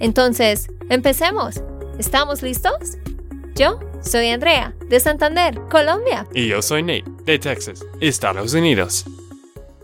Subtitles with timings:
[0.00, 1.62] Entonces, empecemos.
[1.98, 2.98] ¿Estamos listos?
[3.54, 6.26] Yo soy Andrea, de Santander, Colombia.
[6.34, 9.04] Y yo soy Nate, de Texas, Estados Unidos.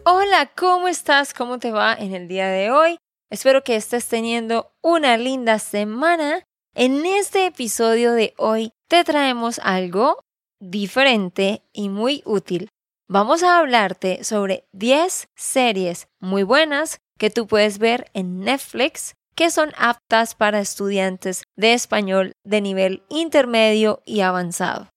[0.04, 1.32] Hola, ¿cómo estás?
[1.32, 2.98] ¿Cómo te va en el día de hoy?
[3.30, 6.42] Espero que estés teniendo una linda semana.
[6.74, 10.20] En este episodio de hoy te traemos algo
[10.60, 12.68] diferente y muy útil.
[13.08, 19.50] Vamos a hablarte sobre 10 series muy buenas que tú puedes ver en Netflix que
[19.50, 24.90] son aptas para estudiantes de español de nivel intermedio y avanzado.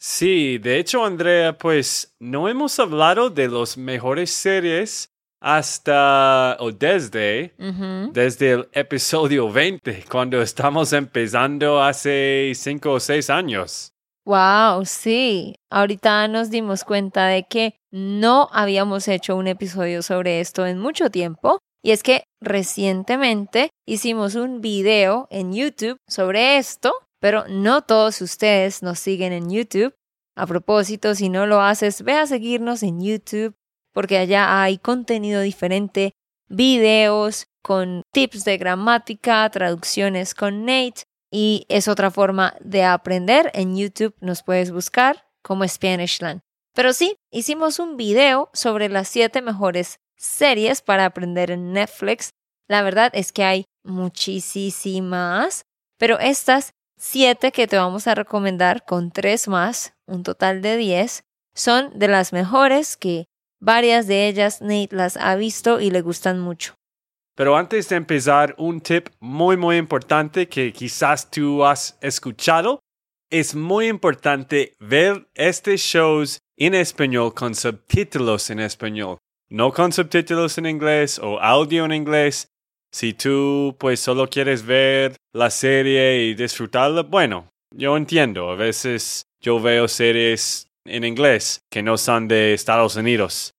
[0.00, 7.54] Sí, de hecho, Andrea, pues no hemos hablado de las mejores series hasta o desde,
[8.10, 13.92] desde el episodio 20, cuando estamos empezando hace 5 o 6 años.
[14.26, 15.54] Wow, sí.
[15.70, 21.10] Ahorita nos dimos cuenta de que no habíamos hecho un episodio sobre esto en mucho
[21.10, 21.60] tiempo.
[21.84, 28.82] Y es que recientemente hicimos un video en YouTube sobre esto, pero no todos ustedes
[28.82, 29.94] nos siguen en YouTube.
[30.34, 33.54] A propósito, si no lo haces, ve a seguirnos en YouTube
[33.92, 36.14] porque allá hay contenido diferente,
[36.48, 43.50] videos con tips de gramática, traducciones con Nate y es otra forma de aprender.
[43.52, 46.40] En YouTube nos puedes buscar como Spanishland.
[46.74, 52.30] Pero sí, hicimos un video sobre las siete mejores series para aprender en Netflix.
[52.68, 55.64] La verdad es que hay muchísimas,
[55.98, 61.24] pero estas siete que te vamos a recomendar con tres más, un total de diez,
[61.54, 63.26] son de las mejores que
[63.60, 66.74] varias de ellas Nate las ha visto y le gustan mucho.
[67.36, 72.80] Pero antes de empezar, un tip muy, muy importante que quizás tú has escuchado.
[73.30, 79.18] Es muy importante ver estos shows en español con subtítulos en español,
[79.50, 82.48] no con subtítulos en inglés o audio en inglés.
[82.92, 89.24] Si tú pues solo quieres ver la serie y disfrutarla, bueno, yo entiendo, a veces
[89.40, 93.52] yo veo series en inglés que no son de Estados Unidos.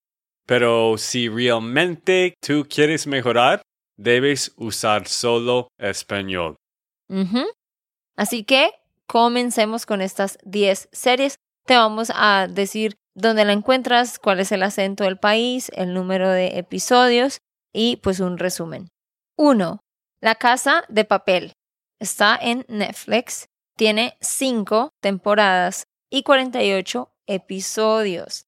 [0.46, 3.62] Pero si realmente tú quieres mejorar,
[3.98, 6.56] debes usar solo español.
[8.16, 8.72] Así que
[9.08, 11.36] comencemos con estas 10 series.
[11.66, 16.30] Te vamos a decir dónde la encuentras, cuál es el acento del país, el número
[16.30, 17.40] de episodios
[17.74, 18.90] y pues un resumen.
[19.38, 19.80] 1.
[20.22, 21.54] La Casa de Papel.
[22.00, 23.48] Está en Netflix.
[23.78, 28.46] Tiene 5 temporadas y 48 episodios.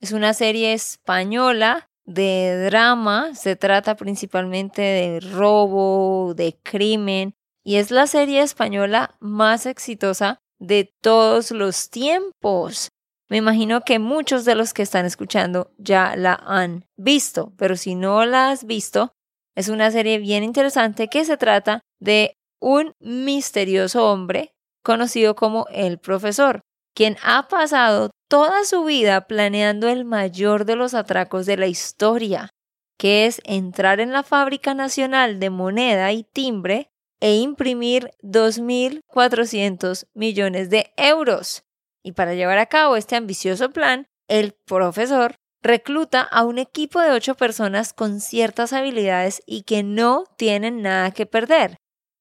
[0.00, 7.34] Es una serie española de drama, se trata principalmente de robo, de crimen,
[7.64, 12.90] y es la serie española más exitosa de todos los tiempos.
[13.30, 17.94] Me imagino que muchos de los que están escuchando ya la han visto, pero si
[17.94, 19.12] no la has visto,
[19.56, 24.52] es una serie bien interesante que se trata de un misterioso hombre
[24.82, 26.60] conocido como el profesor,
[26.94, 32.50] quien ha pasado toda su vida planeando el mayor de los atracos de la historia,
[32.98, 36.88] que es entrar en la Fábrica Nacional de Moneda y Timbre
[37.20, 41.62] e imprimir 2.400 millones de euros.
[42.02, 47.10] Y para llevar a cabo este ambicioso plan, el profesor recluta a un equipo de
[47.10, 51.76] ocho personas con ciertas habilidades y que no tienen nada que perder.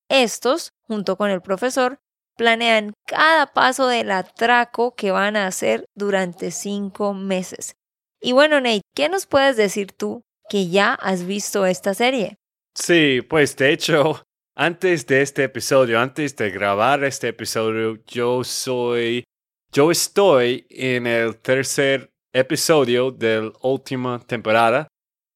[0.10, 2.00] Estos, junto con el profesor,
[2.36, 7.76] planean cada paso del atraco que van a hacer durante cinco meses.
[8.22, 12.38] Y bueno, Nate, ¿qué nos puedes decir tú que ya has visto esta serie?
[12.76, 14.24] Sí, pues de hecho,
[14.56, 19.24] antes de este episodio, antes de grabar este episodio, yo soy,
[19.72, 24.88] yo estoy en el tercer episodio de la última temporada,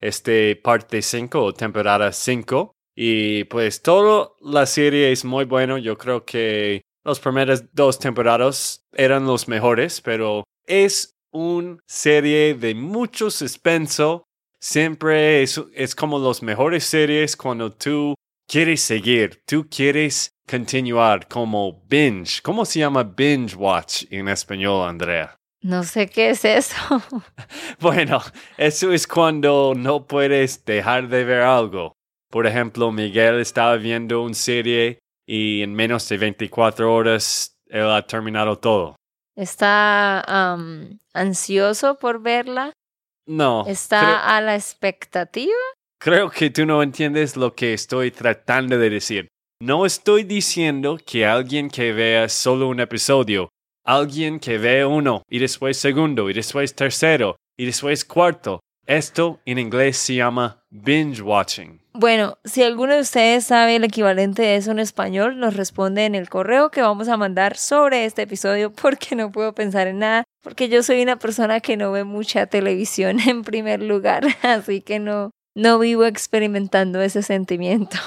[0.01, 2.71] este parte 5 o temporada 5.
[2.95, 5.77] Y pues toda la serie es muy bueno.
[5.77, 12.75] Yo creo que las primeras dos temporadas eran los mejores, pero es una serie de
[12.75, 14.23] mucho suspenso.
[14.59, 18.15] Siempre es, es como las mejores series cuando tú
[18.47, 22.41] quieres seguir, tú quieres continuar como binge.
[22.41, 25.35] ¿Cómo se llama binge watch en español, Andrea?
[25.61, 27.01] No sé qué es eso.
[27.79, 28.21] bueno,
[28.57, 31.93] eso es cuando no puedes dejar de ver algo.
[32.29, 38.01] Por ejemplo, Miguel estaba viendo una serie y en menos de 24 horas él ha
[38.05, 38.95] terminado todo.
[39.35, 40.55] ¿Está
[41.13, 42.73] ansioso por verla?
[43.25, 43.65] No.
[43.67, 45.53] ¿Está a la expectativa?
[45.99, 49.27] Creo que tú no entiendes lo que estoy tratando de decir.
[49.65, 53.47] No estoy diciendo que alguien que vea solo un episodio,
[53.85, 59.59] alguien que vea uno y después segundo y después tercero y después cuarto, esto en
[59.59, 61.79] inglés se llama binge watching.
[61.93, 66.15] Bueno, si alguno de ustedes sabe el equivalente de eso en español, nos responde en
[66.15, 70.25] el correo que vamos a mandar sobre este episodio porque no puedo pensar en nada,
[70.41, 74.99] porque yo soy una persona que no ve mucha televisión en primer lugar, así que
[74.99, 77.97] no, no vivo experimentando ese sentimiento.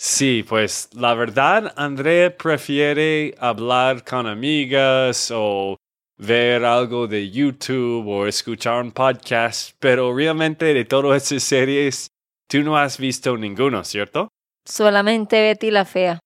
[0.00, 5.76] Sí, pues la verdad, Andrea prefiere hablar con amigas o
[6.16, 12.06] ver algo de YouTube o escuchar un podcast, pero realmente de todas esas series,
[12.46, 14.28] tú no has visto ninguno, ¿cierto?
[14.64, 16.20] Solamente Betty la Fea.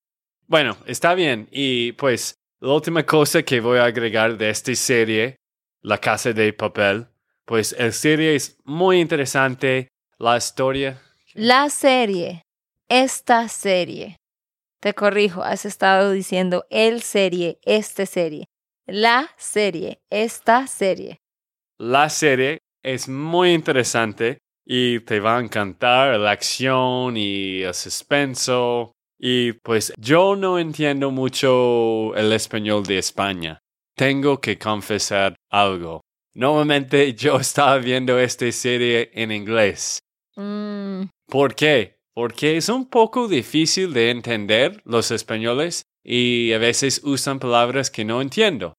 [0.45, 1.47] Bueno, está bien.
[1.51, 5.37] Y pues la última cosa que voy a agregar de esta serie,
[5.81, 7.07] La Casa de Papel,
[7.43, 9.87] pues la serie es muy interesante,
[10.19, 11.01] la historia.
[11.33, 12.42] La serie,
[13.01, 14.17] esta serie.
[14.81, 18.45] Te corrijo, has estado diciendo el serie, esta serie
[18.85, 21.21] la serie, esta serie.
[21.79, 28.91] La serie es muy interesante y te va a encantar la acción y el suspenso.
[29.17, 33.59] Y pues yo no entiendo mucho el español de España.
[33.95, 36.01] Tengo que confesar algo.
[36.33, 39.99] Normalmente yo estaba viendo esta serie en inglés.
[40.35, 41.03] Mm.
[41.27, 41.95] ¿Por qué?
[42.13, 48.05] Porque es un poco difícil de entender los españoles y a veces usan palabras que
[48.05, 48.73] no entiendo.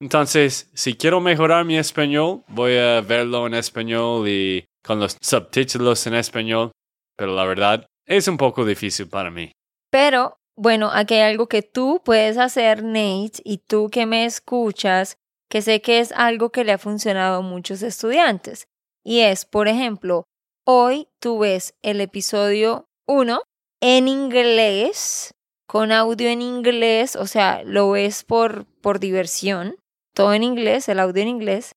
[0.00, 6.06] Entonces, si quiero mejorar mi español, voy a verlo en español y con los subtítulos
[6.08, 6.72] en español,
[7.16, 9.52] pero la verdad es un poco difícil para mí.
[9.92, 15.18] Pero, bueno, aquí hay algo que tú puedes hacer, Nate, y tú que me escuchas,
[15.48, 18.66] que sé que es algo que le ha funcionado a muchos estudiantes.
[19.04, 20.24] Y es, por ejemplo,
[20.64, 23.42] hoy tú ves el episodio 1
[23.80, 25.34] en inglés
[25.66, 29.76] con audio en inglés, o sea, lo ves por, por diversión,
[30.14, 31.72] todo en inglés, el audio en inglés,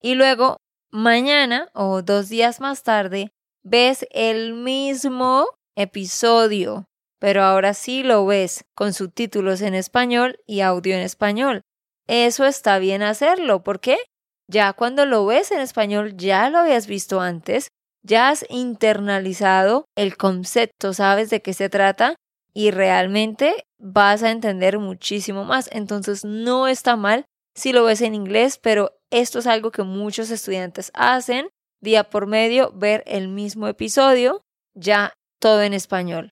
[0.00, 0.56] y luego
[0.90, 3.32] mañana o dos días más tarde
[3.62, 5.46] ves el mismo
[5.76, 6.86] episodio,
[7.18, 11.62] pero ahora sí lo ves con subtítulos en español y audio en español.
[12.06, 13.98] Eso está bien hacerlo, ¿por qué?
[14.48, 17.68] Ya cuando lo ves en español ya lo habías visto antes,
[18.04, 22.14] ya has internalizado el concepto, sabes de qué se trata
[22.52, 25.68] y realmente vas a entender muchísimo más.
[25.72, 27.24] Entonces no está mal
[27.56, 31.48] si lo ves en inglés, pero esto es algo que muchos estudiantes hacen
[31.80, 34.42] día por medio, ver el mismo episodio,
[34.74, 36.30] ya todo en español.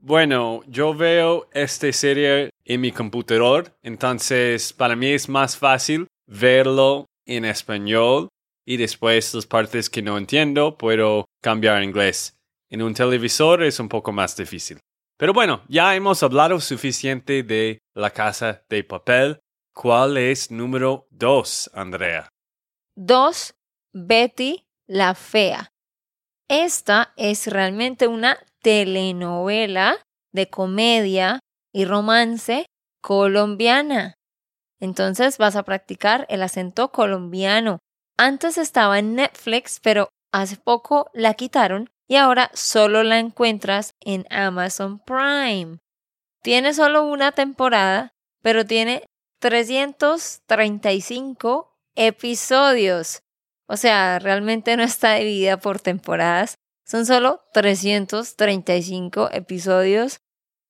[0.00, 7.06] Bueno, yo veo esta serie en mi computador, entonces para mí es más fácil verlo
[7.26, 8.28] en español
[8.68, 12.38] y después las partes que no entiendo puedo cambiar a inglés.
[12.68, 14.78] En un televisor es un poco más difícil.
[15.16, 19.40] Pero bueno, ya hemos hablado suficiente de la casa de papel.
[19.72, 22.28] ¿Cuál es número dos, Andrea?
[22.94, 23.54] Dos,
[23.94, 25.70] Betty la Fea.
[26.46, 29.96] Esta es realmente una telenovela
[30.34, 31.40] de comedia
[31.72, 32.66] y romance
[33.00, 34.12] colombiana.
[34.78, 37.78] Entonces vas a practicar el acento colombiano.
[38.20, 44.26] Antes estaba en Netflix, pero hace poco la quitaron y ahora solo la encuentras en
[44.28, 45.78] Amazon Prime.
[46.42, 48.10] Tiene solo una temporada,
[48.42, 49.06] pero tiene
[49.40, 53.20] 335 episodios.
[53.68, 56.56] O sea, realmente no está dividida por temporadas.
[56.84, 60.18] Son solo 335 episodios.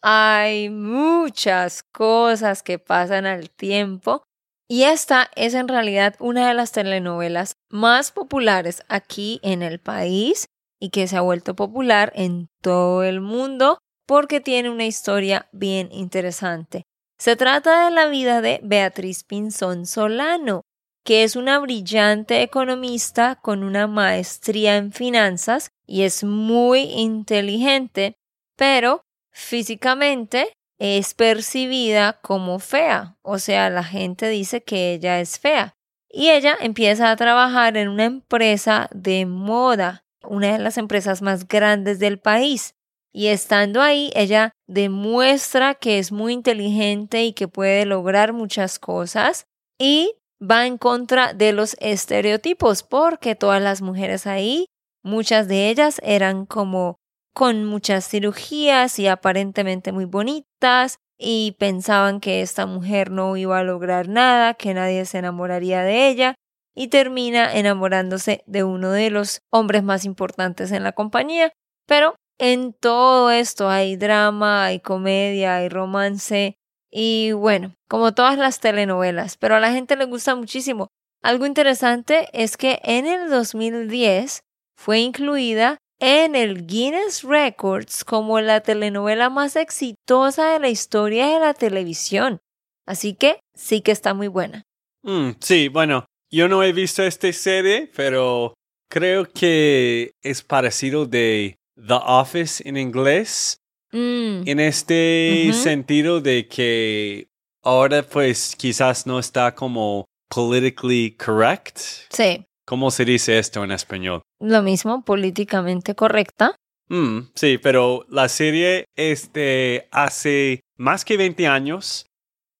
[0.02, 4.27] Hay muchas cosas que pasan al tiempo.
[4.70, 10.44] Y esta es en realidad una de las telenovelas más populares aquí en el país
[10.78, 15.88] y que se ha vuelto popular en todo el mundo porque tiene una historia bien
[15.90, 16.82] interesante.
[17.18, 20.62] Se trata de la vida de Beatriz Pinzón Solano,
[21.02, 28.14] que es una brillante economista con una maestría en finanzas y es muy inteligente,
[28.56, 29.00] pero
[29.32, 35.74] físicamente es percibida como fea, o sea, la gente dice que ella es fea.
[36.10, 41.46] Y ella empieza a trabajar en una empresa de moda una de las empresas más
[41.48, 42.74] grandes del país.
[43.12, 49.46] Y estando ahí, ella demuestra que es muy inteligente y que puede lograr muchas cosas
[49.78, 54.66] y va en contra de los estereotipos porque todas las mujeres ahí,
[55.02, 56.98] muchas de ellas eran como
[57.34, 63.64] con muchas cirugías y aparentemente muy bonitas y pensaban que esta mujer no iba a
[63.64, 66.34] lograr nada, que nadie se enamoraría de ella
[66.74, 71.52] y termina enamorándose de uno de los hombres más importantes en la compañía.
[71.86, 76.54] Pero en todo esto hay drama, hay comedia, hay romance
[76.90, 80.88] y bueno, como todas las telenovelas, pero a la gente le gusta muchísimo.
[81.22, 84.40] Algo interesante es que en el 2010
[84.76, 91.40] fue incluida en el Guinness Records como la telenovela más exitosa de la historia de
[91.40, 92.38] la televisión.
[92.86, 94.62] Así que sí que está muy buena.
[95.02, 98.54] Mm, sí, bueno, yo no he visto esta serie, pero
[98.90, 103.58] creo que es parecido de The Office en inglés.
[103.92, 107.28] Mm, En este sentido de que
[107.62, 111.78] ahora pues quizás no está como politically correct.
[112.10, 114.20] sí, ¿Cómo se dice esto en español?
[114.40, 116.54] lo mismo, políticamente correcta.
[116.90, 122.04] Mm, sí, pero la serie es de hace más que 20 años.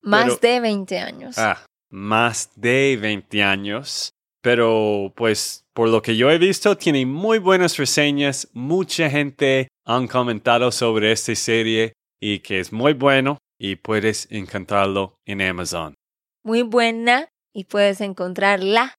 [0.03, 1.37] Más Pero- de 20 años.
[1.39, 4.11] Ah, más de 20 años.
[4.41, 8.49] Pero pues por lo que yo he visto tiene muy buenas reseñas.
[8.55, 15.17] Mucha gente han comentado sobre esta serie y que es muy bueno y puedes encontrarlo
[15.27, 15.95] en Amazon.
[16.45, 18.95] Muy buena y puedes encontrarla.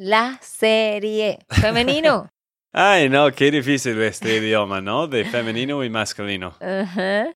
[0.00, 1.40] La serie.
[1.50, 2.30] Femenino.
[2.72, 5.06] Ay, no, qué difícil este idioma, ¿no?
[5.06, 6.56] De femenino y masculino.
[6.58, 7.34] Ajá.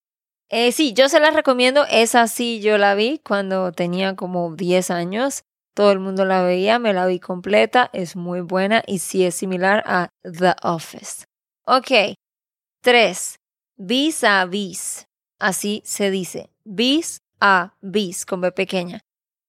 [0.48, 1.84] Eh, sí, yo se la recomiendo.
[1.90, 5.42] Esa sí, yo la vi cuando tenía como 10 años.
[5.74, 7.90] Todo el mundo la veía, me la vi completa.
[7.92, 11.26] Es muy buena y sí es similar a The Office.
[11.66, 12.16] Ok.
[12.80, 13.36] 3.
[13.76, 15.06] Vis a vis.
[15.38, 16.48] Así se dice.
[16.64, 19.00] Vis a vis con B pequeña.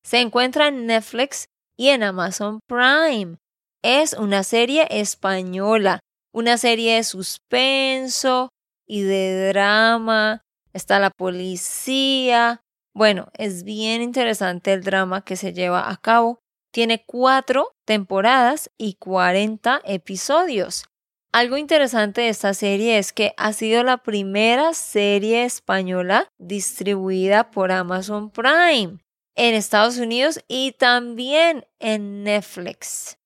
[0.03, 3.37] Se encuentra en Netflix y en Amazon Prime.
[3.83, 5.99] Es una serie española,
[6.33, 8.49] una serie de suspenso
[8.87, 10.41] y de drama.
[10.73, 12.61] Está la policía.
[12.93, 16.39] Bueno, es bien interesante el drama que se lleva a cabo.
[16.71, 20.85] Tiene cuatro temporadas y 40 episodios.
[21.31, 27.71] Algo interesante de esta serie es que ha sido la primera serie española distribuida por
[27.71, 28.99] Amazon Prime
[29.35, 33.17] en Estados Unidos y también en Netflix.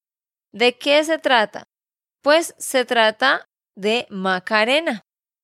[0.51, 1.63] ¿De qué se trata?
[2.21, 5.01] Pues se trata de Macarena.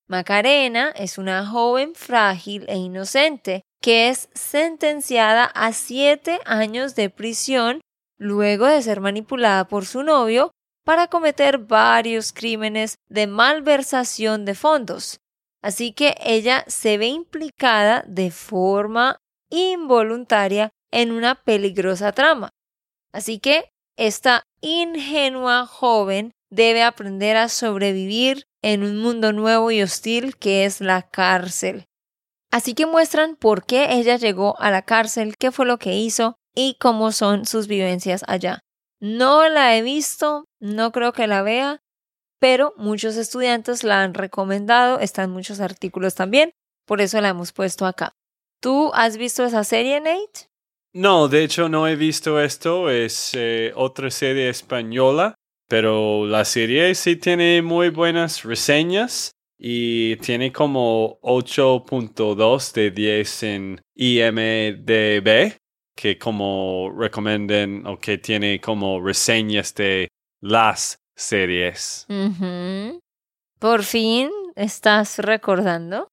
[0.07, 7.81] Macarena es una joven frágil e inocente que es sentenciada a siete años de prisión
[8.17, 10.51] luego de ser manipulada por su novio
[10.83, 15.19] para cometer varios crímenes de malversación de fondos.
[15.61, 19.17] Así que ella se ve implicada de forma
[19.49, 22.49] involuntaria en una peligrosa trama.
[23.11, 30.37] Así que esta ingenua joven debe aprender a sobrevivir en un mundo nuevo y hostil
[30.37, 31.85] que es la cárcel.
[32.51, 36.37] Así que muestran por qué ella llegó a la cárcel, qué fue lo que hizo
[36.55, 38.59] y cómo son sus vivencias allá.
[39.01, 41.79] No la he visto, no creo que la vea,
[42.39, 46.51] pero muchos estudiantes la han recomendado, están muchos artículos también,
[46.85, 48.13] por eso la hemos puesto acá.
[48.65, 50.49] ¿Tú has visto esa serie, Nate?
[50.93, 52.89] No, de hecho no he visto esto.
[52.89, 55.35] Es eh, otra serie española,
[55.69, 63.81] pero la serie sí tiene muy buenas reseñas y tiene como 8.2 de 10 en
[63.93, 65.57] IMDB,
[65.95, 70.07] que como recomienden o que tiene como reseñas de
[70.41, 72.07] las series.
[73.59, 76.07] Por fin estás recordando.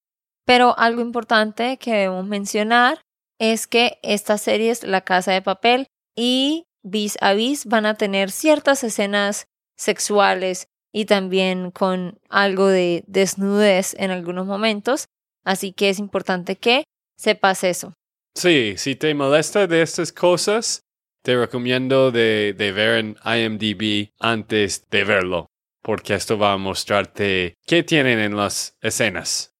[0.53, 3.01] Pero algo importante que debemos mencionar
[3.39, 8.31] es que estas series, La Casa de Papel y Vis a Vis, van a tener
[8.31, 9.47] ciertas escenas
[9.79, 15.07] sexuales y también con algo de desnudez en algunos momentos.
[15.43, 16.85] Así que es importante que
[17.17, 17.95] sepas eso.
[18.35, 20.83] Sí, si te molesta de estas cosas,
[21.23, 25.47] te recomiendo de, de ver en IMDb antes de verlo,
[25.81, 29.52] porque esto va a mostrarte qué tienen en las escenas.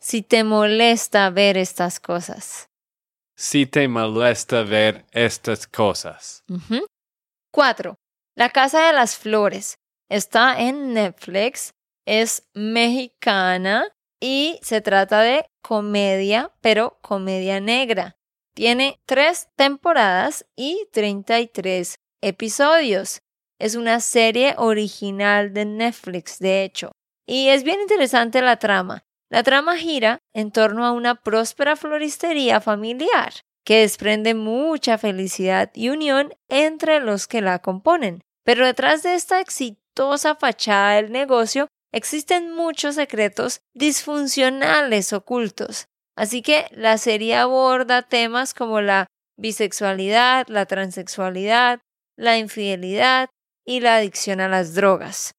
[0.00, 2.68] Si te molesta ver estas cosas.
[3.36, 6.42] Si te molesta ver estas cosas.
[6.48, 6.86] Ujú.
[7.52, 7.96] Cuatro.
[8.36, 9.76] La Casa de las Flores.
[10.08, 11.70] Está en Netflix.
[12.06, 13.88] Es mexicana
[14.20, 18.16] y se trata de comedia, pero comedia negra.
[18.54, 23.18] Tiene tres temporadas y 33 episodios.
[23.58, 26.92] Es una serie original de Netflix, de hecho.
[27.26, 29.04] Y es bien interesante la trama.
[29.30, 33.32] La trama gira en torno a una próspera floristería familiar
[33.64, 38.22] que desprende mucha felicidad y unión entre los que la componen.
[38.44, 45.86] Pero detrás de esta exitosa fachada del negocio existen muchos secretos disfuncionales ocultos.
[46.16, 49.06] Así que la serie aborda temas como la
[49.36, 51.80] bisexualidad, la transexualidad,
[52.16, 53.28] la infidelidad
[53.66, 55.35] y la adicción a las drogas.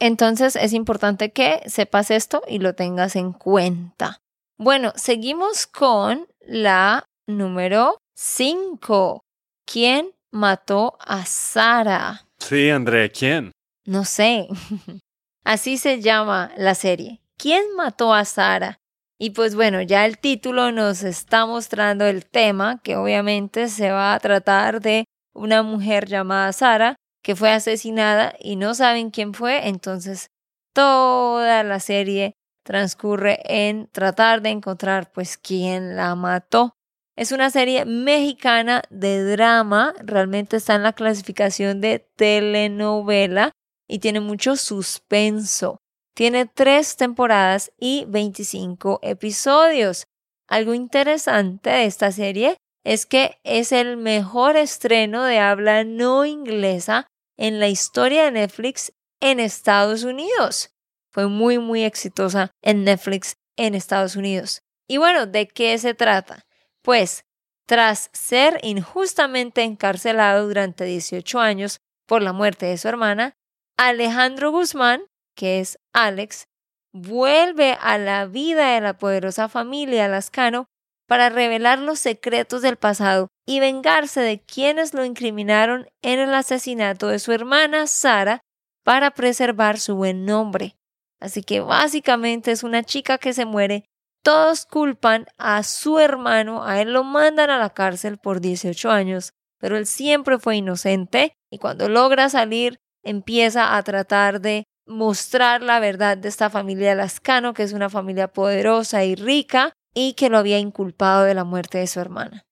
[0.00, 4.18] Entonces es importante que sepas esto y lo tengas en cuenta.
[4.56, 9.20] Bueno, seguimos con la número 5.
[9.66, 12.26] ¿Quién mató a Sara?
[12.38, 13.52] Sí, Andrea, ¿quién?
[13.84, 14.48] No sé.
[15.44, 17.20] Así se llama la serie.
[17.36, 18.78] ¿Quién mató a Sara?
[19.18, 24.14] Y pues bueno, ya el título nos está mostrando el tema, que obviamente se va
[24.14, 25.04] a tratar de
[25.34, 30.30] una mujer llamada Sara que fue asesinada y no saben quién fue, entonces
[30.72, 32.34] toda la serie
[32.64, 36.74] transcurre en tratar de encontrar pues quién la mató.
[37.16, 43.52] Es una serie mexicana de drama, realmente está en la clasificación de telenovela
[43.88, 45.78] y tiene mucho suspenso.
[46.14, 50.04] Tiene tres temporadas y 25 episodios.
[50.48, 57.06] Algo interesante de esta serie es que es el mejor estreno de habla no inglesa
[57.36, 60.70] en la historia de Netflix en Estados Unidos.
[61.12, 64.62] Fue muy, muy exitosa en Netflix en Estados Unidos.
[64.88, 66.46] Y bueno, ¿de qué se trata?
[66.82, 67.24] Pues,
[67.66, 73.34] tras ser injustamente encarcelado durante 18 años por la muerte de su hermana,
[73.76, 75.02] Alejandro Guzmán,
[75.36, 76.48] que es Alex,
[76.92, 80.66] vuelve a la vida de la poderosa familia Lascano
[81.10, 87.08] para revelar los secretos del pasado y vengarse de quienes lo incriminaron en el asesinato
[87.08, 88.42] de su hermana Sara
[88.84, 90.76] para preservar su buen nombre.
[91.20, 93.86] Así que básicamente es una chica que se muere.
[94.22, 99.32] Todos culpan a su hermano, a él lo mandan a la cárcel por 18 años,
[99.58, 105.80] pero él siempre fue inocente y cuando logra salir empieza a tratar de mostrar la
[105.80, 110.38] verdad de esta familia Lascano, que es una familia poderosa y rica, y que lo
[110.38, 112.44] había inculpado de la muerte de su hermana.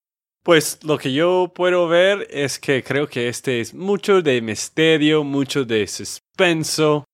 [0.43, 5.23] Pues lo que yo puedo ver es que creo que este es mucho de misterio,
[5.23, 7.05] mucho de suspenso.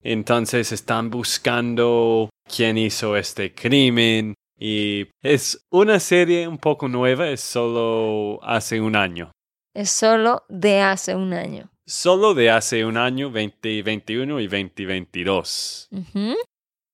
[0.00, 4.34] Entonces están buscando quién hizo este crimen.
[4.58, 9.32] Y es una serie un poco nueva, es solo hace un año.
[9.74, 11.70] Es solo de hace un año.
[11.86, 15.88] Solo de hace un año, 2021 y 2022.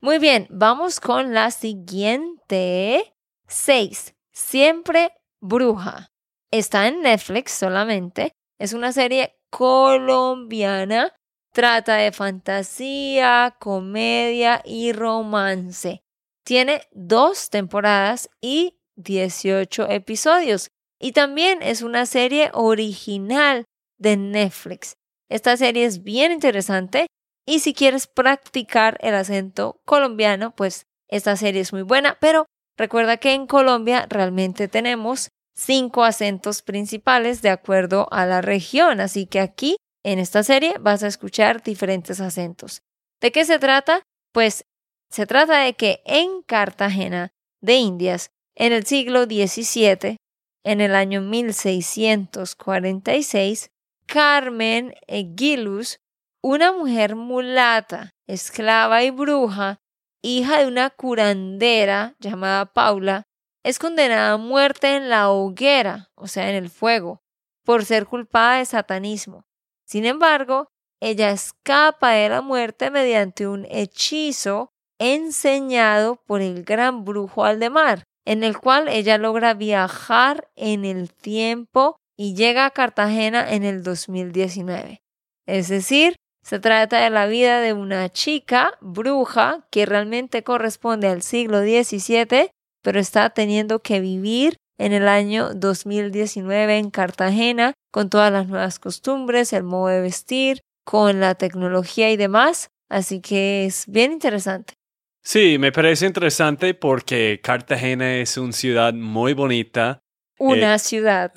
[0.05, 3.15] Muy bien, vamos con la siguiente.
[3.49, 4.15] 6.
[4.33, 6.09] Siempre bruja.
[6.51, 8.33] Está en Netflix solamente.
[8.59, 11.15] Es una serie colombiana.
[11.55, 16.03] Trata de fantasía, comedia y romance.
[16.45, 20.69] Tiene dos temporadas y 18 episodios.
[21.01, 23.65] Y también es una serie original
[23.97, 24.97] de Netflix.
[25.31, 27.07] Esta serie es bien interesante
[27.47, 33.19] y si quieres practicar el acento colombiano, pues esta serie es muy buena, pero recuerda
[33.19, 39.41] que en Colombia realmente tenemos cinco acentos principales de acuerdo a la región, así que
[39.41, 42.81] aquí en esta serie vas a escuchar diferentes acentos.
[43.21, 44.03] ¿De qué se trata?
[44.33, 44.65] Pues
[45.11, 47.31] se trata de que en Cartagena
[47.61, 50.17] de Indias, en el siglo XVII,
[50.65, 53.69] en el año 1646,
[54.07, 55.99] Carmen Eguilus
[56.47, 59.79] una mujer mulata, esclava y bruja,
[60.23, 63.23] hija de una curandera llamada Paula,
[63.65, 67.23] es condenada a muerte en la hoguera, o sea, en el fuego,
[67.65, 69.47] por ser culpada de satanismo.
[69.87, 70.69] Sin embargo,
[71.01, 74.69] ella escapa de la muerte mediante un hechizo
[75.01, 81.97] enseñado por el gran brujo Aldemar, en el cual ella logra viajar en el tiempo
[82.19, 85.01] y llega a Cartagena en el 2019.
[85.47, 91.23] Es decir, se trata de la vida de una chica bruja que realmente corresponde al
[91.23, 92.51] siglo XVII,
[92.83, 98.79] pero está teniendo que vivir en el año 2019 en Cartagena con todas las nuevas
[98.79, 102.69] costumbres, el modo de vestir, con la tecnología y demás.
[102.91, 104.75] Así que es bien interesante.
[105.23, 110.01] Sí, me parece interesante porque Cartagena es una ciudad muy bonita.
[110.39, 111.33] Una eh, ciudad.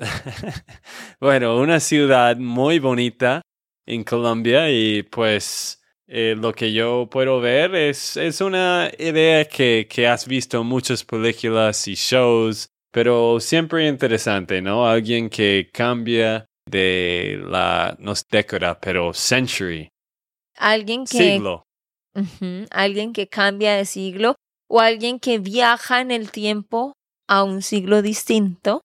[1.21, 3.41] bueno, una ciudad muy bonita
[3.87, 9.87] en Colombia y pues eh, lo que yo puedo ver es, es una idea que,
[9.89, 14.87] que has visto en muchas películas y shows, pero siempre interesante, ¿no?
[14.87, 19.89] Alguien que cambia de la, no es década, pero century.
[20.57, 21.17] Alguien que...
[21.17, 21.63] Siglo.
[22.71, 24.35] alguien que cambia de siglo
[24.69, 26.93] o alguien que viaja en el tiempo
[27.27, 28.81] a un siglo distinto.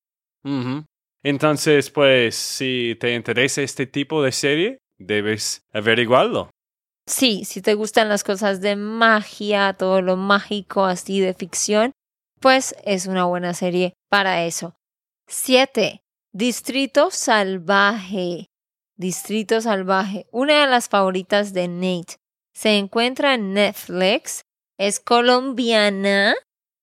[1.23, 6.51] Entonces, pues, si te interesa este tipo de serie, debes averiguarlo.
[7.07, 11.93] Sí, si te gustan las cosas de magia, todo lo mágico así de ficción,
[12.41, 14.75] pues es una buena serie para eso.
[15.29, 16.01] 7.
[16.33, 18.47] Distrito Salvaje.
[18.97, 22.17] Distrito Salvaje, una de las favoritas de Nate.
[22.55, 24.43] Se encuentra en Netflix,
[24.79, 26.35] es colombiana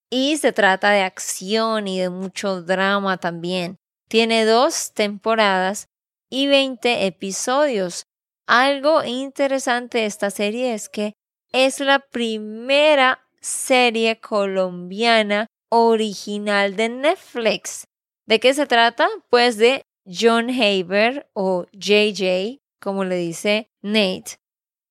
[0.10, 3.78] y se trata de acción y de mucho drama también.
[4.10, 5.88] Tiene dos temporadas
[6.30, 8.06] y 20 episodios.
[8.48, 11.14] Algo interesante de esta serie es que
[11.52, 17.86] es la primera serie colombiana original de Netflix.
[18.26, 19.08] ¿De qué se trata?
[19.30, 24.38] Pues de John Haber o JJ, como le dice Nate.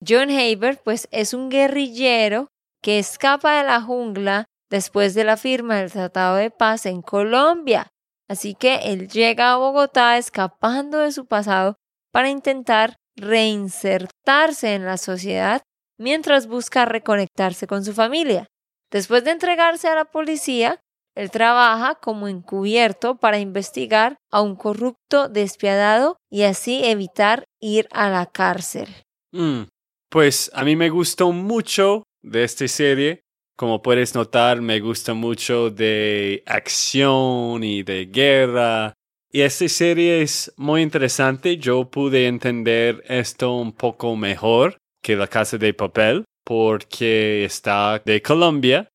[0.06, 2.48] John Haber pues es un guerrillero
[2.82, 7.88] que escapa de la jungla después de la firma del Tratado de Paz en Colombia.
[8.28, 11.76] Así que él llega a Bogotá escapando de su pasado
[12.12, 15.62] para intentar reinsertarse en la sociedad
[15.98, 18.46] mientras busca reconectarse con su familia.
[18.90, 20.80] Después de entregarse a la policía,
[21.14, 28.08] él trabaja como encubierto para investigar a un corrupto despiadado y así evitar ir a
[28.08, 28.88] la cárcel.
[29.32, 29.62] Mm,
[30.10, 33.22] pues a mí me gustó mucho de esta serie.
[33.58, 38.94] Como puedes notar, me gusta mucho de acción y de guerra.
[39.32, 41.56] Y esta serie es muy interesante.
[41.56, 48.22] Yo pude entender esto un poco mejor que La Casa de Papel porque está de
[48.22, 48.88] Colombia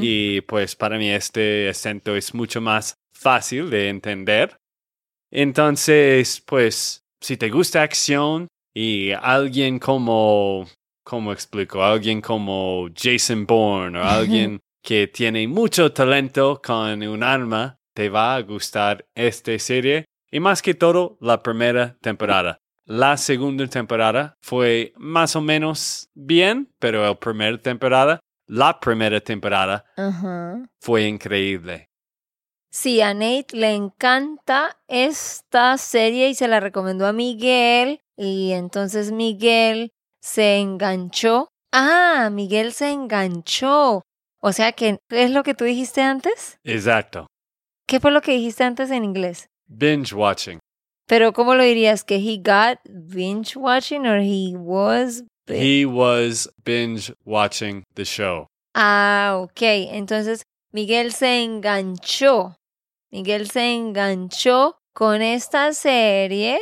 [0.00, 4.56] y pues para mí este acento es mucho más fácil de entender.
[5.32, 10.68] Entonces, pues si te gusta acción y alguien como
[11.06, 11.84] ¿cómo explico?
[11.84, 18.34] Alguien como Jason Bourne o alguien que tiene mucho talento con un arma, te va
[18.34, 20.04] a gustar esta serie.
[20.30, 22.58] Y más que todo, la primera temporada.
[22.84, 29.84] La segunda temporada fue más o menos bien, pero la primera temporada, la primera temporada
[30.80, 31.88] fue increíble.
[32.70, 38.00] Sí, a Nate le encanta esta serie y se la recomendó a Miguel.
[38.16, 39.92] Y entonces Miguel
[40.26, 41.48] se enganchó.
[41.72, 44.02] Ah, Miguel se enganchó.
[44.42, 46.58] O sea que, ¿qué es lo que tú dijiste antes?
[46.64, 47.28] Exacto.
[47.86, 49.46] ¿Qué fue lo que dijiste antes en inglés?
[49.68, 50.58] Binge watching.
[51.06, 52.02] Pero ¿cómo lo dirías?
[52.02, 55.22] ¿Que he got binge watching or he was?
[55.46, 58.48] He was binge watching the show.
[58.74, 59.62] Ah, ok.
[59.92, 62.56] Entonces, Miguel se enganchó.
[63.12, 66.58] Miguel se enganchó con esta serie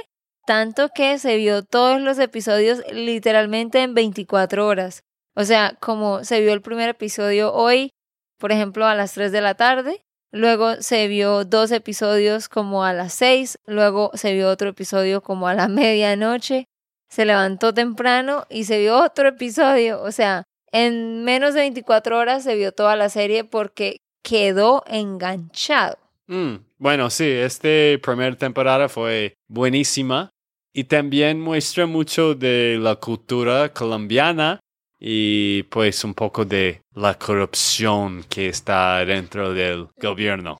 [0.47, 5.03] tanto que se vio todos los episodios literalmente en 24 horas.
[5.35, 7.91] O sea, como se vio el primer episodio hoy,
[8.39, 12.93] por ejemplo, a las 3 de la tarde, luego se vio dos episodios como a
[12.93, 16.67] las 6, luego se vio otro episodio como a la medianoche,
[17.09, 20.03] se levantó temprano y se vio otro episodio.
[20.03, 25.99] O sea, en menos de 24 horas se vio toda la serie porque quedó enganchado.
[26.27, 27.69] Mm, bueno, sí, esta
[28.03, 30.31] primera temporada fue buenísima
[30.75, 34.59] y también muestra mucho de la cultura colombiana
[34.99, 40.59] y pues un poco de la corrupción que está dentro del gobierno.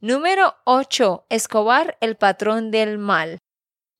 [0.00, 1.26] Número 8.
[1.30, 3.38] Escobar, el patrón del mal.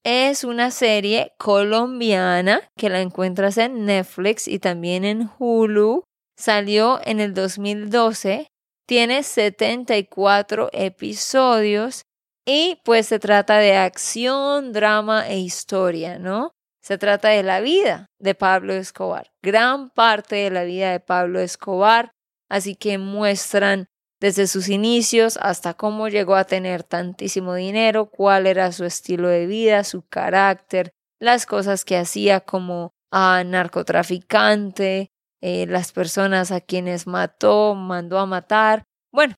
[0.04, 6.02] Es una serie colombiana que la encuentras en Netflix y también en Hulu.
[6.36, 8.48] Salió en el 2012.
[8.86, 12.02] Tiene 74 episodios
[12.46, 16.52] y pues se trata de acción, drama e historia, ¿no?
[16.82, 21.40] Se trata de la vida de Pablo Escobar, gran parte de la vida de Pablo
[21.40, 22.12] Escobar,
[22.50, 23.86] así que muestran
[24.20, 29.46] desde sus inicios hasta cómo llegó a tener tantísimo dinero, cuál era su estilo de
[29.46, 37.06] vida, su carácter, las cosas que hacía como a narcotraficante, eh, las personas a quienes
[37.06, 39.34] mató, mandó a matar, bueno,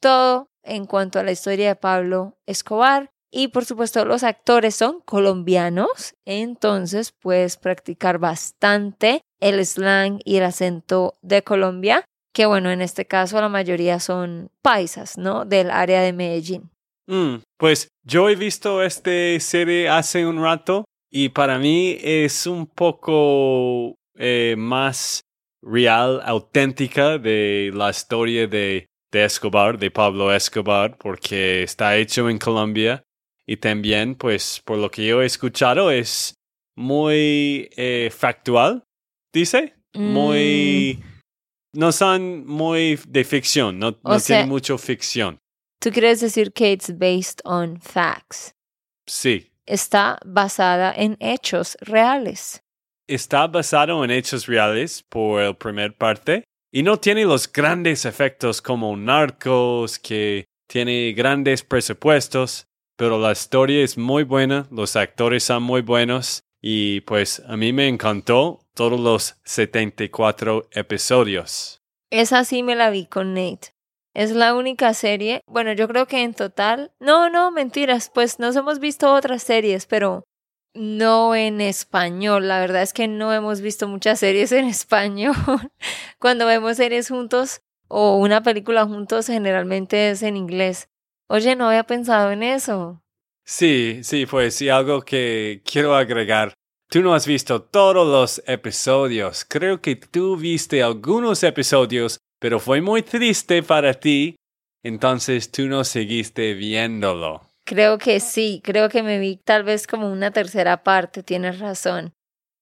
[0.00, 3.10] todo en cuanto a la historia de Pablo Escobar.
[3.32, 10.44] Y por supuesto los actores son colombianos, entonces puedes practicar bastante el slang y el
[10.44, 15.44] acento de Colombia, que bueno, en este caso la mayoría son paisas, ¿no?
[15.44, 16.70] Del área de Medellín.
[17.06, 22.66] Mm, pues yo he visto esta serie hace un rato y para mí es un
[22.66, 25.20] poco eh, más
[25.62, 32.38] real, auténtica de la historia de de Escobar, de Pablo Escobar, porque está hecho en
[32.38, 33.02] Colombia
[33.46, 36.34] y también, pues, por lo que yo he escuchado, es
[36.76, 38.84] muy eh, factual,
[39.32, 40.98] dice, muy...
[41.00, 41.10] Mm.
[41.72, 45.38] No son muy de ficción, no, no tiene mucho ficción.
[45.80, 48.52] ¿Tú quieres decir que it's based on facts?
[49.06, 49.52] Sí.
[49.66, 52.60] Está basada en hechos reales.
[53.06, 58.62] está basado en hechos reales por el primer parte y no tiene los grandes efectos
[58.62, 65.62] como Narcos, que tiene grandes presupuestos, pero la historia es muy buena, los actores son
[65.62, 71.82] muy buenos y pues a mí me encantó todos los 74 episodios.
[72.10, 73.74] Esa sí me la vi con Nate.
[74.12, 78.56] Es la única serie, bueno, yo creo que en total, no, no, mentiras, pues nos
[78.56, 80.24] hemos visto otras series, pero
[80.74, 82.48] no en español.
[82.48, 85.34] La verdad es que no hemos visto muchas series en español.
[86.18, 90.88] Cuando vemos series juntos o una película juntos, generalmente es en inglés.
[91.28, 93.02] Oye, no había pensado en eso.
[93.44, 96.54] Sí, sí, pues sí, algo que quiero agregar.
[96.88, 99.44] Tú no has visto todos los episodios.
[99.44, 104.36] Creo que tú viste algunos episodios, pero fue muy triste para ti.
[104.82, 107.49] Entonces tú no seguiste viéndolo.
[107.70, 112.14] Creo que sí, creo que me vi tal vez como una tercera parte, tienes razón.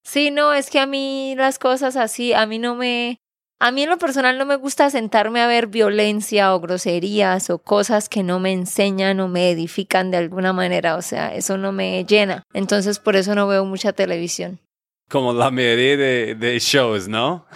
[0.05, 3.16] Sí, no, es que a mí las cosas así, a mí no me,
[3.59, 7.57] a mí en lo personal no me gusta sentarme a ver violencia o groserías o
[7.57, 11.73] cosas que no me enseñan o me edifican de alguna manera, o sea, eso no
[11.73, 12.42] me llena.
[12.53, 14.61] Entonces por eso no veo mucha televisión.
[15.09, 17.47] Como la mayoría de, de shows, ¿no?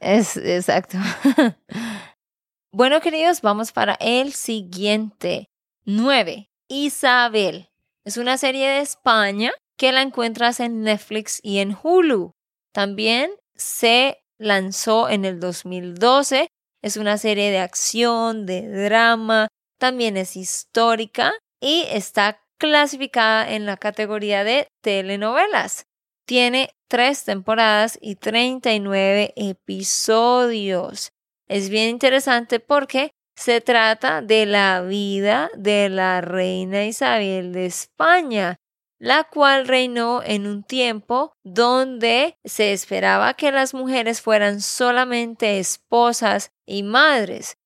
[0.00, 0.98] Es exacto.
[2.72, 5.46] bueno, queridos, vamos para el siguiente.
[5.84, 6.48] Nueve.
[6.68, 7.70] Isabel.
[8.04, 12.32] Es una serie de España que la encuentras en Netflix y en Hulu.
[12.72, 16.48] También se lanzó en el 2012.
[16.82, 23.76] Es una serie de acción, de drama, también es histórica y está clasificada en la
[23.76, 25.86] categoría de telenovelas.
[26.26, 31.10] Tiene tres temporadas y 39 episodios.
[31.46, 38.56] Es bien interesante porque se trata de la vida de la reina Isabel de España,
[38.98, 46.50] la cual reinó en un tiempo donde se esperaba que las mujeres fueran solamente esposas
[46.66, 47.58] y madres,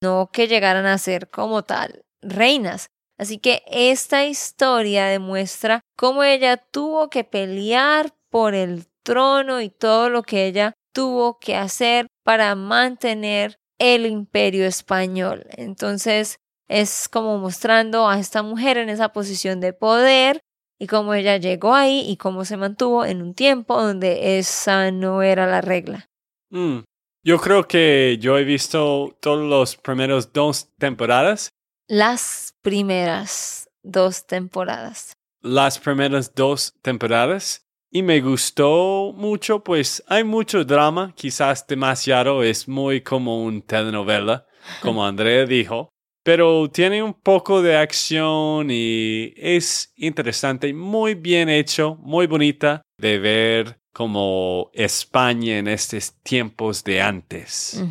[0.00, 2.86] no que llegaran a ser como tal reinas.
[3.18, 10.08] Así que esta historia demuestra cómo ella tuvo que pelear por el trono y todo
[10.08, 15.46] lo que ella tuvo que hacer para mantener el imperio español.
[15.50, 20.40] Entonces es como mostrando a esta mujer en esa posición de poder
[20.78, 25.22] y cómo ella llegó ahí y cómo se mantuvo en un tiempo donde esa no
[25.22, 26.08] era la regla.
[26.50, 26.80] Mm.
[27.24, 31.50] Yo creo que yo he visto todos los primeros dos temporadas.
[31.88, 35.12] Las primeras dos temporadas.
[35.40, 37.65] Las primeras dos temporadas.
[37.90, 44.46] Y me gustó mucho, pues hay mucho drama, quizás demasiado, es muy como un telenovela,
[44.82, 45.88] como Andrea dijo,
[46.24, 53.18] pero tiene un poco de acción y es interesante, muy bien hecho, muy bonita de
[53.18, 57.82] ver como España en estos tiempos de antes.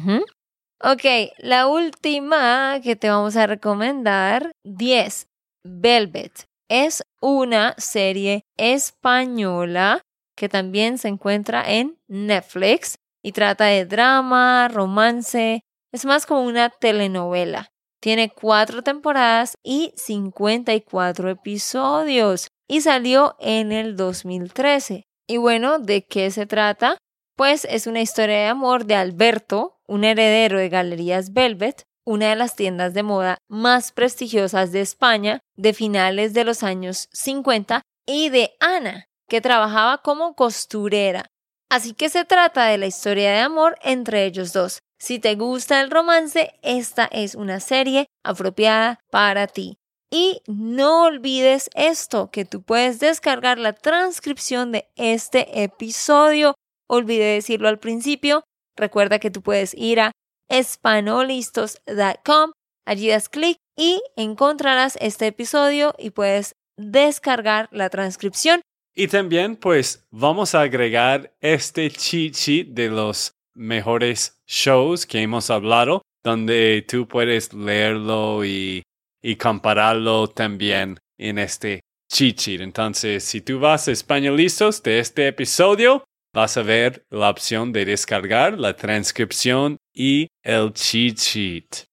[0.84, 5.28] Ok, la última que te vamos a recomendar, 10,
[5.64, 6.46] Velvet.
[6.70, 10.02] Es una serie española
[10.36, 16.70] que también se encuentra en Netflix y trata de drama, romance, es más como una
[16.70, 17.70] telenovela.
[18.02, 25.06] Tiene cuatro temporadas y 54 episodios y salió en el 2013.
[25.28, 26.98] Y bueno, ¿de qué se trata?
[27.36, 32.36] Pues es una historia de amor de Alberto, un heredero de Galerías Velvet, una de
[32.36, 38.30] las tiendas de moda más prestigiosas de España de finales de los años 50, y
[38.30, 41.26] de Ana, que trabajaba como costurera.
[41.70, 44.80] Así que se trata de la historia de amor entre ellos dos.
[45.00, 49.78] Si te gusta el romance, esta es una serie apropiada para ti.
[50.12, 56.54] Y no olvides esto, que tú puedes descargar la transcripción de este episodio.
[56.88, 58.44] Olvidé decirlo al principio.
[58.78, 60.12] Recuerda que tú puedes ir a
[60.50, 62.52] espanolistos.com.
[62.86, 68.62] Allí das clic y encontrarás este episodio y puedes descargar la transcripción.
[68.96, 75.50] Y también, pues, vamos a agregar este cheat sheet de los mejores shows que hemos
[75.50, 78.84] hablado, donde tú puedes leerlo y,
[79.22, 82.62] y compararlo también en este cheat sheet.
[82.62, 87.86] Entonces, si tú vas a Españolistos de este episodio, vas a ver la opción de
[87.86, 91.86] descargar la transcripción y el cheat sheet.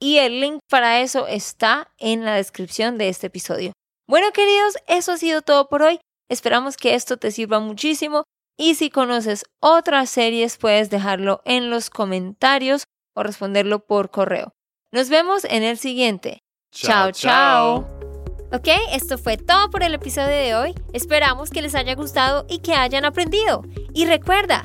[0.00, 3.72] Y el link para eso está en la descripción de este episodio.
[4.08, 6.00] Bueno, queridos, eso ha sido todo por hoy.
[6.30, 8.24] Esperamos que esto te sirva muchísimo
[8.56, 14.52] y si conoces otras series puedes dejarlo en los comentarios o responderlo por correo.
[14.92, 16.40] Nos vemos en el siguiente.
[16.72, 17.12] chao.
[17.12, 18.00] chao.
[18.52, 20.74] Ok, esto fue todo por el episodio de hoy.
[20.92, 23.62] Esperamos que les haya gustado y que hayan aprendido.
[23.94, 24.64] Y recuerda,